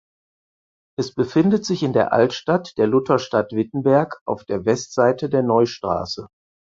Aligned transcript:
Es 0.97 1.13
befindet 1.13 1.63
sich 1.63 1.83
in 1.83 1.93
der 1.93 2.11
Altstadt 2.11 2.75
der 2.79 2.87
Lutherstadt 2.87 3.51
Wittenberg 3.51 4.19
auf 4.25 4.43
der 4.45 4.65
Westseite 4.65 5.29
der 5.29 5.43
Neustraße. 5.43 6.25